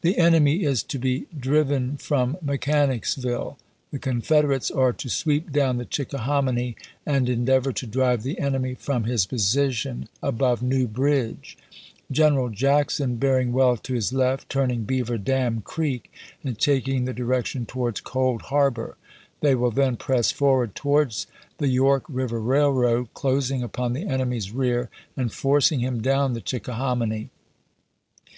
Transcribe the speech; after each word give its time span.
The 0.00 0.16
enemy 0.16 0.62
is 0.64 0.82
to 0.84 0.98
be" 0.98 1.26
driven 1.48 1.98
from 1.98 2.38
Mechanicsville"; 2.40 3.58
the 3.92 3.98
Confederates 3.98 4.70
are 4.70 4.94
to" 4.94 5.10
sweep 5.10 5.52
down 5.52 5.76
the 5.76 5.84
Chicka 5.84 6.20
hominy 6.20 6.76
and 7.04 7.28
endeavor 7.28 7.72
to 7.74 7.86
drive 7.86 8.22
the 8.22 8.40
enemy 8.40 8.72
from 8.72 9.04
his 9.04 9.26
position 9.26 10.08
above 10.22 10.62
New 10.62 10.88
Bridge; 10.88 11.58
General 12.10 12.48
Jack 12.48 12.90
son 12.90 13.16
bearing 13.16 13.52
well 13.52 13.76
to 13.76 13.92
his 13.92 14.14
left, 14.14 14.48
turning 14.48 14.84
Beaver 14.84 15.18
Dam 15.18 15.60
Creek, 15.60 16.10
and 16.42 16.58
taking 16.58 17.04
the 17.04 17.12
direction 17.12 17.66
towards 17.66 18.00
Cold 18.00 18.40
Harbor. 18.48 18.96
They 19.42 19.54
will 19.54 19.70
then 19.72 19.96
press 19.98 20.32
forward 20.32 20.74
towards 20.74 21.26
the 21.58 21.68
York 21.68 22.04
River 22.08 22.40
Railroad, 22.40 23.12
closing 23.12 23.62
upon 23.62 23.92
the 23.92 24.06
enemy's 24.08 24.52
rear, 24.52 24.88
and 25.18 25.30
forcing 25.30 25.80
him 25.80 26.00
down 26.00 26.32
the 26.32 26.40
Chickahominy. 26.40 27.28